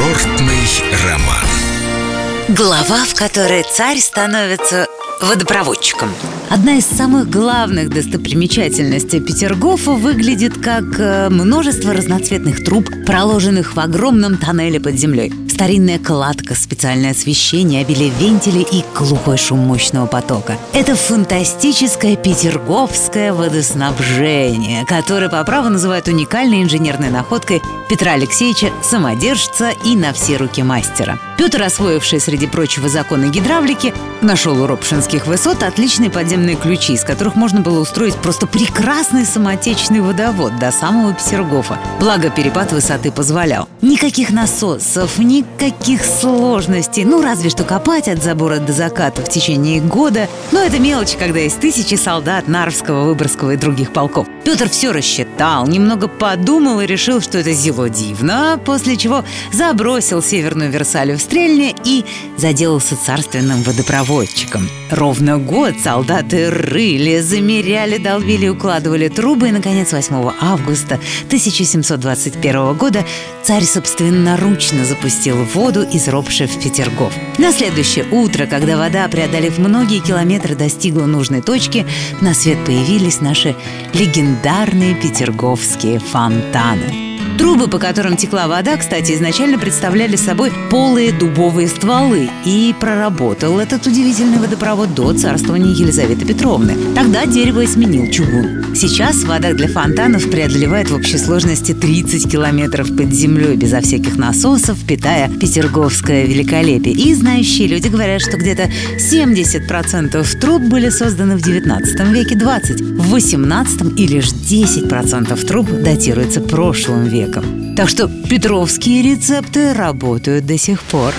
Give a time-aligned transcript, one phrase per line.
[0.00, 0.66] Курортный
[1.04, 2.56] роман.
[2.56, 4.86] Глава, в которой царь становится
[5.20, 6.08] водопроводчиком.
[6.48, 14.38] Одна из самых главных достопримечательностей Петергофа выглядит как э, множество разноцветных труб, проложенных в огромном
[14.38, 15.34] тоннеле под землей.
[15.60, 20.56] Старинная кладка, специальное освещение, обилие вентилей и глухой шум мощного потока.
[20.72, 29.96] Это фантастическое петерговское водоснабжение, которое по праву называют уникальной инженерной находкой Петра Алексеевича, самодержца и
[29.96, 31.18] на все руки мастера.
[31.36, 37.34] Петр, освоивший среди прочего законы гидравлики, нашел у Ропшинских высот отличные подземные ключи, из которых
[37.34, 41.78] можно было устроить просто прекрасный самотечный водовод до самого Петергофа.
[41.98, 43.68] Благо, перепад высоты позволял.
[43.82, 45.18] Никаких насосов,
[45.60, 47.04] никаких сложностей.
[47.04, 50.28] Ну, разве что копать от забора до заката в течение года.
[50.52, 54.26] Но это мелочь, когда есть тысячи солдат Нарвского, Выборгского и других полков.
[54.44, 60.70] Петр все рассчитал, немного подумал и решил, что это зело дивно, после чего забросил Северную
[60.70, 62.04] Версалю в стрельне и
[62.36, 64.68] заделался царственным водопроводчиком.
[64.90, 73.04] Ровно год солдаты рыли, замеряли, долбили, укладывали трубы, и, наконец, 8 августа 1721 года
[73.42, 77.12] царь собственноручно запустил воду из Ропши в Петергоф.
[77.38, 81.86] На следующее утро, когда вода, преодолев многие километры, достигла нужной точки,
[82.20, 83.54] на свет появились наши
[83.92, 87.09] легендарные петерговские фонтаны.
[87.40, 92.28] Трубы, по которым текла вода, кстати, изначально представляли собой полые дубовые стволы.
[92.44, 96.76] И проработал этот удивительный водопровод до царствования Елизаветы Петровны.
[96.94, 98.76] Тогда дерево сменил чугун.
[98.76, 104.76] Сейчас вода для фонтанов преодолевает в общей сложности 30 километров под землей безо всяких насосов,
[104.86, 106.94] питая петерговское великолепие.
[106.94, 108.68] И знающие люди говорят, что где-то
[108.98, 116.42] 70% труб были созданы в 19 веке, 20 в 18 и лишь 10% труб датируется
[116.42, 117.74] прошлым веком веком.
[117.76, 121.14] Так что петровские рецепты работают до сих пор.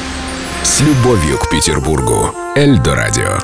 [0.64, 2.34] С любовью к Петербургу.
[2.56, 3.40] Эльдо радио.